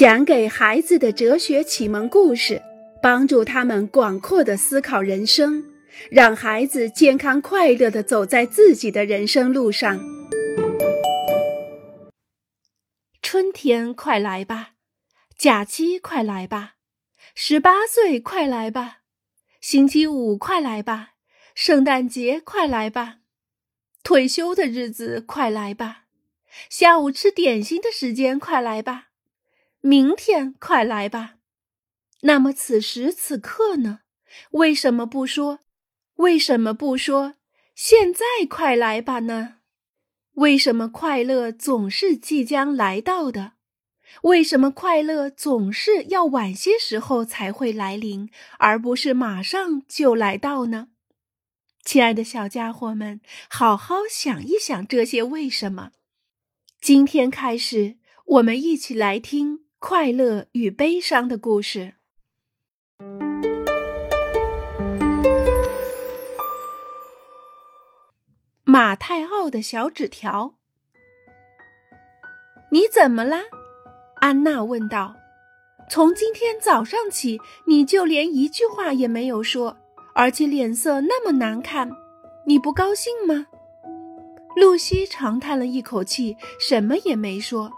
[0.00, 2.62] 讲给孩子的哲学启蒙故事，
[3.02, 5.62] 帮助他们广阔的思考人生，
[6.10, 10.00] 让孩子健康快乐的走在自己的人生路上。
[13.20, 14.70] 春天快来吧，
[15.36, 16.76] 假期快来吧，
[17.34, 19.00] 十八岁快来吧，
[19.60, 21.10] 星期五快来吧，
[21.54, 23.16] 圣诞节快来吧，
[24.02, 26.04] 退休的日子快来吧，
[26.70, 29.08] 下午吃点心的时间快来吧。
[29.80, 31.36] 明天快来吧。
[32.22, 34.00] 那么此时此刻呢？
[34.52, 35.60] 为什么不说？
[36.16, 37.36] 为什么不说
[37.74, 39.56] 现在快来吧呢？
[40.34, 43.54] 为什么快乐总是即将来到的？
[44.22, 50.88] 为什么快乐总是要晚些时候才会来临，而不是马上就来到呢？
[51.82, 55.92] 亲爱的小家伙们，好好想一想这些为什么。
[56.80, 59.64] 今天开始，我们一起来听。
[59.82, 61.94] 快乐与悲伤的故事。
[68.62, 70.52] 马太奥的小纸条。
[72.70, 73.40] 你怎么啦？
[74.16, 75.16] 安娜问道。
[75.88, 79.78] 从今天早上起，你就连一句话也没有说，
[80.14, 81.90] 而且脸色那么难看，
[82.46, 83.46] 你不高兴吗？
[84.56, 87.72] 露西长叹了一口气，什么也没说。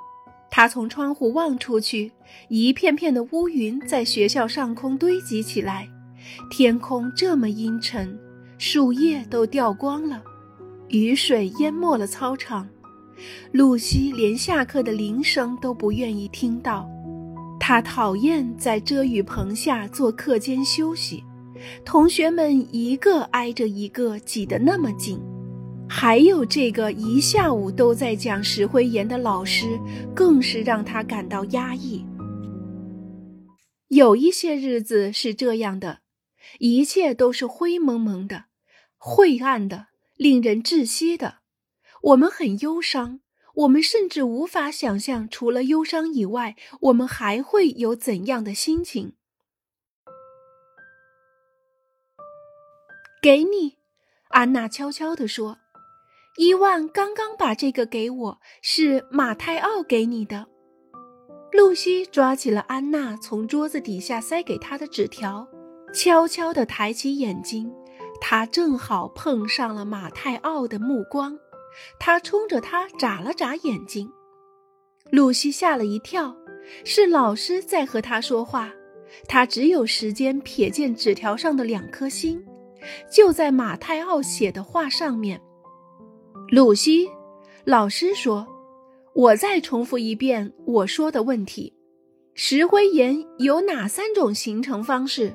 [0.55, 2.13] 他从窗户望出去，
[2.49, 5.89] 一片片的乌云在学校上空堆积起来，
[6.51, 8.19] 天空这么阴沉，
[8.59, 10.23] 树叶都掉光了，
[10.89, 12.69] 雨水淹没了操场。
[13.53, 16.87] 露西连下课的铃声都不愿意听到，
[17.59, 21.25] 她讨厌在遮雨棚下做课间休息，
[21.83, 25.19] 同学们一个挨着一个挤得那么紧。
[25.95, 29.79] 还有这个一下午都在讲石灰岩的老师，
[30.17, 32.03] 更是让他感到压抑。
[33.89, 36.01] 有一些日子是这样的，
[36.59, 38.47] 一切都是灰蒙蒙的、
[38.97, 41.41] 晦暗的、令人窒息的。
[42.01, 43.21] 我们很忧伤，
[43.57, 49.13] 我们甚至无法想象，除了忧伤以外，我们还会有怎样的心情。
[53.23, 53.77] 给你，
[54.31, 55.59] 安娜悄悄地说。
[56.37, 60.47] 伊万刚刚把这个给我，是马泰奥给你的。
[61.53, 65.47] 露西抓起了安娜从桌子底下塞给她的纸条，
[65.93, 67.71] 悄悄地抬起眼睛，
[68.19, 71.39] 她正好碰上了马泰奥的目光，
[72.01, 74.11] 他冲着他眨了眨眼睛。
[75.11, 76.35] 露西吓了一跳，
[76.83, 78.73] 是老师在和她说话。
[79.29, 82.43] 她只有时间瞥见纸条上的两颗心，
[83.11, 85.39] 就在马泰奥写的话上面。
[86.53, 87.09] 露西，
[87.65, 88.47] 老师说
[89.17, 91.73] ：“我再重复一遍我说的问题：
[92.35, 95.35] 石灰岩有哪三种形成方式？”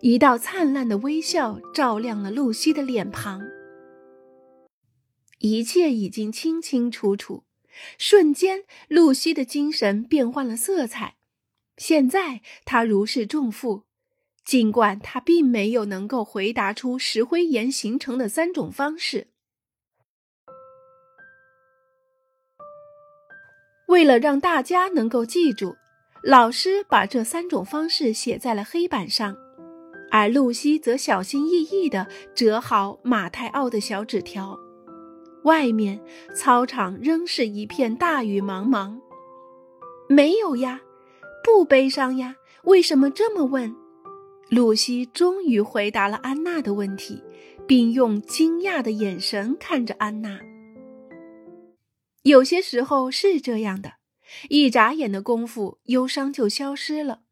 [0.00, 3.42] 一道灿烂的微笑照亮了露西的脸庞。
[5.40, 7.44] 一切已经清清楚楚，
[7.98, 11.16] 瞬间，露西的精神变换了色彩。
[11.76, 13.82] 现在，她如释重负，
[14.46, 19.28] 尽管她并没有能够回答出石灰岩形成的三种方式。
[23.86, 25.76] 为了让大家能够记住，
[26.22, 29.36] 老师把这三种方式写在了黑板上，
[30.10, 34.58] 而露西则小心翼翼地折好马太奥的小纸条。
[35.44, 36.00] 外面
[36.34, 38.98] 操场仍是一片大雨茫茫。
[40.08, 40.80] 没有呀，
[41.44, 42.34] 不悲伤呀？
[42.64, 43.74] 为什么这么问？
[44.50, 47.22] 露西终于回答了安娜的问题，
[47.66, 50.40] 并用惊讶的眼神看着安娜。
[52.26, 53.94] 有些时候是这样的，
[54.48, 57.22] 一眨眼的功夫，忧伤就消失了。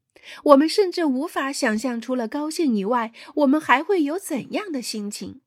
[0.44, 5.40] 我们甚至无法想象，除了高兴以外，我们还会有怎样的心情：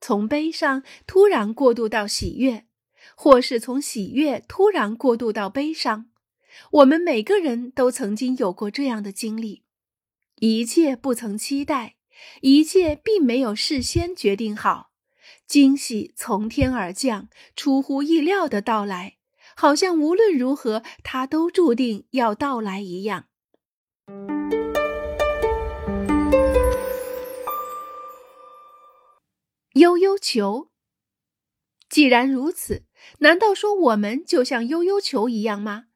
[0.00, 2.66] 从悲伤突然过渡到喜悦，
[3.16, 6.06] 或是从喜悦突然过渡到悲伤。
[6.70, 9.64] 我们每个人都曾经有过这样的经历。
[10.36, 11.96] 一切不曾期待，
[12.42, 14.92] 一切并没有事先决定好。
[15.48, 19.16] 惊喜从天而降，出乎意料的到来，
[19.56, 23.28] 好像无论如何，它都注定要到来一样。
[29.72, 30.68] 悠悠球。
[31.88, 32.84] 既然如此，
[33.20, 35.86] 难道说我们就像悠悠球一样吗？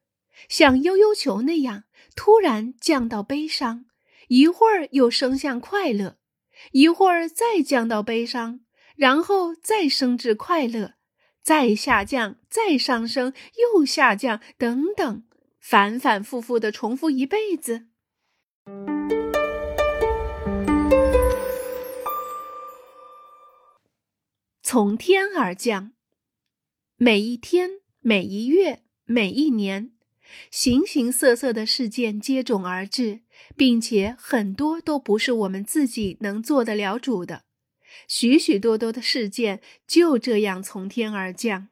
[0.49, 1.85] 像悠悠球那样，
[2.17, 3.85] 突然降到悲伤，
[4.29, 6.17] 一会儿又升向快乐，
[6.71, 8.61] 一会儿再降到悲伤。
[8.97, 10.95] 然后再升至快乐，
[11.43, 13.33] 再下降，再上升，
[13.75, 15.25] 又下降，等等，
[15.59, 17.87] 反反复复的重复一辈子？
[24.63, 25.93] 从天而降，
[26.97, 29.93] 每一天、每一月、每一年，
[30.51, 33.21] 形形色色的事件接踵而至，
[33.55, 37.43] 并且很多都不是我们自己能做得了主的。
[38.09, 41.69] 许许多多的事件就这样从天而降。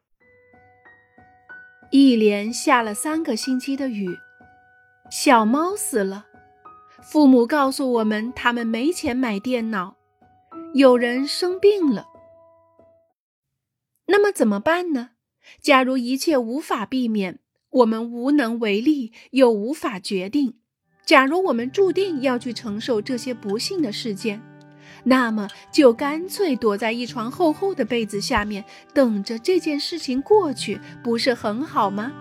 [1.90, 4.16] 一连下了三个星期的雨，
[5.10, 6.26] 小猫死了，
[7.02, 9.96] 父母告诉我们他们没钱买电脑，
[10.74, 12.06] 有人生病了。
[14.06, 15.10] 那么怎么办呢？
[15.60, 17.40] 假如一切无法避免，
[17.70, 20.60] 我们无能为力又无法决定，
[21.04, 24.40] 假如我们注定要去承受这些不幸的事件。
[25.04, 32.12] 那么就干脆躲在一床厚厚的被子下面，等着这件事情过去，不是很好吗？